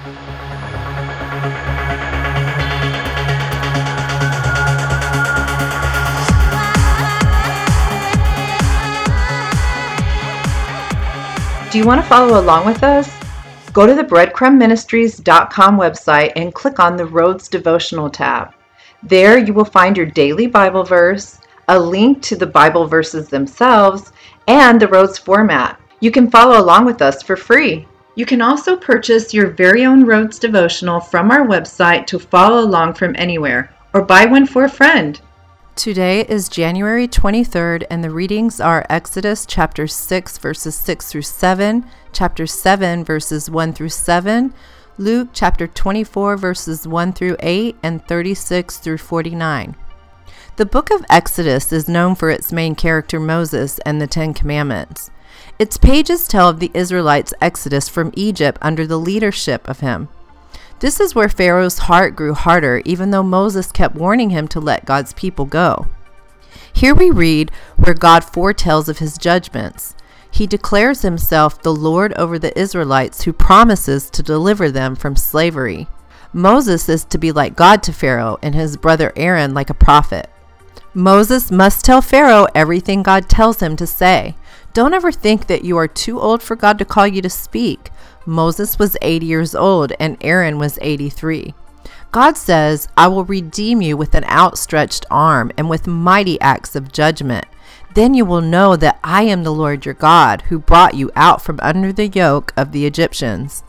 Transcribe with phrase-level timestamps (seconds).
[0.00, 0.06] Do
[11.78, 13.14] you want to follow along with us?
[13.74, 18.54] Go to the breadcrumbministries.com website and click on the Roads Devotional tab.
[19.02, 24.12] There you will find your daily Bible verse, a link to the Bible verses themselves,
[24.48, 25.78] and the Roads format.
[26.00, 27.86] You can follow along with us for free.
[28.16, 32.94] You can also purchase your very own Roads devotional from our website to follow along
[32.94, 35.20] from anywhere, or buy one for a friend.
[35.76, 41.86] Today is January 23rd, and the readings are Exodus chapter 6, verses 6 through 7,
[42.12, 44.52] chapter 7, verses 1 through 7,
[44.98, 49.76] Luke chapter 24, verses 1 through 8, and 36 through 49.
[50.56, 55.10] The book of Exodus is known for its main character Moses and the Ten Commandments.
[55.60, 60.08] Its pages tell of the Israelites' exodus from Egypt under the leadership of him.
[60.78, 64.86] This is where Pharaoh's heart grew harder, even though Moses kept warning him to let
[64.86, 65.88] God's people go.
[66.72, 69.94] Here we read where God foretells of his judgments.
[70.30, 75.88] He declares himself the Lord over the Israelites who promises to deliver them from slavery.
[76.32, 80.30] Moses is to be like God to Pharaoh, and his brother Aaron like a prophet.
[80.94, 84.36] Moses must tell Pharaoh everything God tells him to say.
[84.72, 87.90] Don't ever think that you are too old for God to call you to speak.
[88.24, 91.54] Moses was 80 years old and Aaron was 83.
[92.12, 96.92] God says, I will redeem you with an outstretched arm and with mighty acts of
[96.92, 97.46] judgment.
[97.94, 101.42] Then you will know that I am the Lord your God, who brought you out
[101.42, 103.64] from under the yoke of the Egyptians.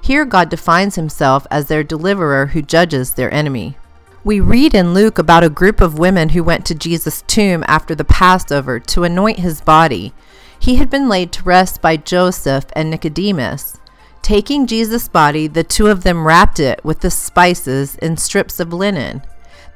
[0.00, 3.76] Here, God defines himself as their deliverer who judges their enemy.
[4.24, 7.94] We read in Luke about a group of women who went to Jesus' tomb after
[7.94, 10.12] the Passover to anoint his body.
[10.58, 13.78] He had been laid to rest by Joseph and Nicodemus.
[14.22, 18.72] Taking Jesus' body, the two of them wrapped it with the spices in strips of
[18.72, 19.22] linen.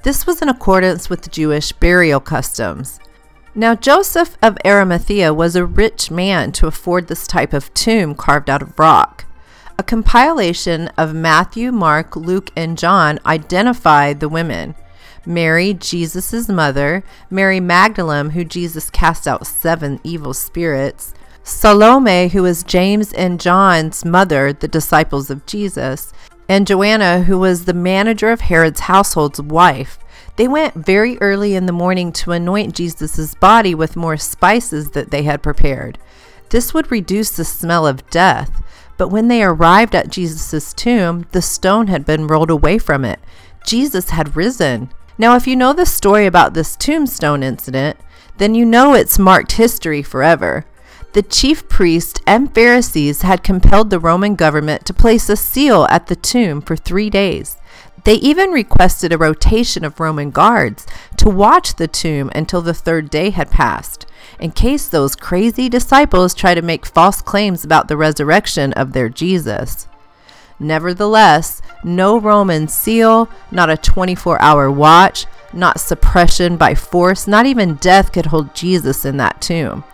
[0.03, 2.99] This was in accordance with Jewish burial customs.
[3.55, 8.51] Now, Joseph of Arimathea was a rich man to afford this type of tomb carved
[8.51, 9.27] out of rock.
[9.79, 14.75] A compilation of Matthew, Mark, Luke, and John identified the women.
[15.27, 22.63] Mary, Jesus' mother, Mary Magdalene, who Jesus cast out seven evil spirits, Salome, who was
[22.63, 26.13] James and John's mother, the disciples of Jesus,
[26.49, 29.99] and Joanna, who was the manager of Herod's household's wife.
[30.37, 35.11] They went very early in the morning to anoint Jesus' body with more spices that
[35.11, 35.99] they had prepared.
[36.51, 38.63] This would reduce the smell of death.
[38.97, 43.19] But when they arrived at Jesus' tomb, the stone had been rolled away from it.
[43.67, 44.91] Jesus had risen.
[45.19, 47.97] Now, if you know the story about this tombstone incident,
[48.39, 50.65] then you know it's marked history forever
[51.13, 56.07] the chief priests and Pharisees had compelled the Roman government to place a seal at
[56.07, 57.59] the tomb for three days.
[58.05, 60.87] They even requested a rotation of Roman guards
[61.19, 64.07] to watch the tomb until the third day had passed,
[64.41, 69.11] in case those crazy disciples try to make false claims about the resurrection of their
[69.11, 69.87] Jesus.
[70.63, 77.75] Nevertheless, no Roman seal, not a 24 hour watch, not suppression by force, not even
[77.75, 79.85] death could hold Jesus in that tomb.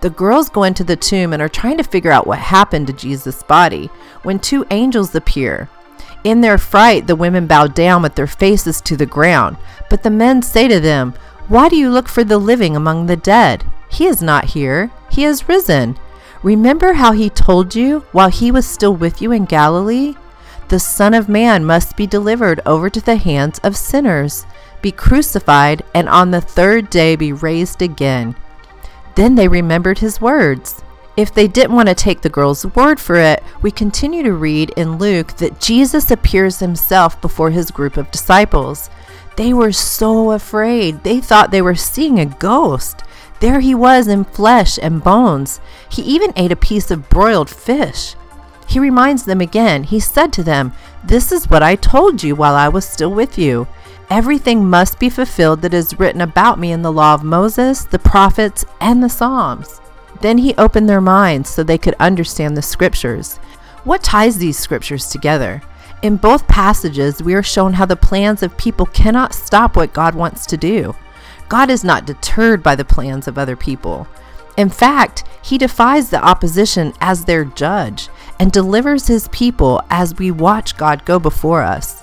[0.00, 2.92] The girls go into the tomb and are trying to figure out what happened to
[2.92, 3.86] Jesus' body
[4.22, 5.68] when two angels appear.
[6.24, 9.58] In their fright, the women bow down with their faces to the ground.
[9.90, 11.14] But the men say to them,
[11.48, 13.64] Why do you look for the living among the dead?
[13.90, 15.98] He is not here, he has risen.
[16.44, 20.14] Remember how he told you while he was still with you in Galilee?
[20.68, 24.44] The Son of Man must be delivered over to the hands of sinners,
[24.82, 28.36] be crucified, and on the third day be raised again.
[29.14, 30.82] Then they remembered his words.
[31.16, 34.68] If they didn't want to take the girl's word for it, we continue to read
[34.76, 38.90] in Luke that Jesus appears himself before his group of disciples.
[39.36, 41.04] They were so afraid.
[41.04, 43.02] They thought they were seeing a ghost.
[43.44, 45.60] There he was in flesh and bones.
[45.90, 48.14] He even ate a piece of broiled fish.
[48.66, 49.84] He reminds them again.
[49.84, 50.72] He said to them,
[51.04, 53.68] This is what I told you while I was still with you.
[54.08, 57.98] Everything must be fulfilled that is written about me in the law of Moses, the
[57.98, 59.78] prophets, and the Psalms.
[60.22, 63.36] Then he opened their minds so they could understand the scriptures.
[63.84, 65.60] What ties these scriptures together?
[66.00, 70.14] In both passages, we are shown how the plans of people cannot stop what God
[70.14, 70.96] wants to do.
[71.48, 74.06] God is not deterred by the plans of other people.
[74.56, 78.08] In fact, he defies the opposition as their judge
[78.38, 82.02] and delivers his people as we watch God go before us.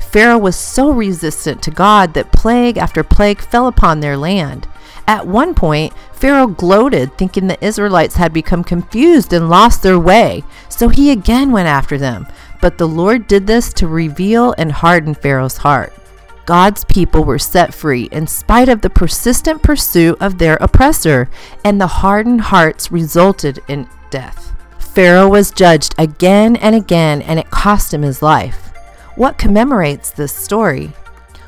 [0.00, 4.66] Pharaoh was so resistant to God that plague after plague fell upon their land.
[5.06, 10.44] At one point, Pharaoh gloated, thinking the Israelites had become confused and lost their way,
[10.68, 12.26] so he again went after them.
[12.60, 15.92] But the Lord did this to reveal and harden Pharaoh's heart.
[16.48, 21.28] God's people were set free in spite of the persistent pursuit of their oppressor,
[21.62, 24.54] and the hardened hearts resulted in death.
[24.78, 28.72] Pharaoh was judged again and again, and it cost him his life.
[29.14, 30.94] What commemorates this story?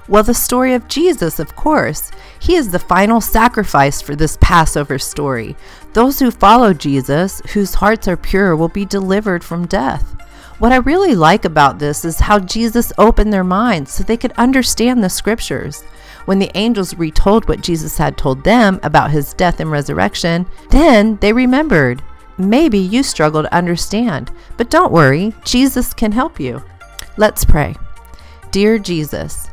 [0.07, 2.11] Well, the story of Jesus, of course.
[2.39, 5.57] He is the final sacrifice for this Passover story.
[5.95, 10.20] Those who follow Jesus, whose hearts are pure, will be delivered from death.
[10.61, 14.33] What I really like about this is how Jesus opened their minds so they could
[14.33, 15.83] understand the scriptures.
[16.27, 21.17] When the angels retold what Jesus had told them about his death and resurrection, then
[21.17, 22.03] they remembered.
[22.39, 26.63] Maybe you struggle to understand, but don't worry, Jesus can help you.
[27.17, 27.75] Let's pray.
[28.53, 29.51] Dear Jesus,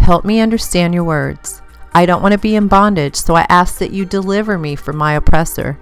[0.00, 1.60] Help me understand your words.
[1.94, 4.96] I don't want to be in bondage, so I ask that you deliver me from
[4.96, 5.78] my oppressor.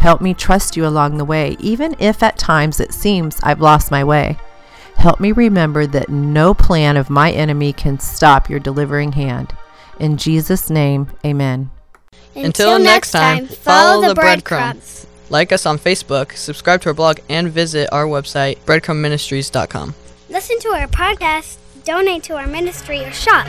[0.00, 3.90] Help me trust you along the way, even if at times it seems I've lost
[3.90, 4.38] my way.
[4.96, 9.54] Help me remember that no plan of my enemy can stop your delivering hand.
[9.98, 11.70] In Jesus' name, amen.
[12.34, 15.06] Until, next time, follow the breadcrumbs.
[15.28, 19.94] Like us on Facebook, subscribe to our blog, and visit our website, breadcrumbministries.com.
[20.30, 23.46] Listen to our podcast, donate to our ministry, or shop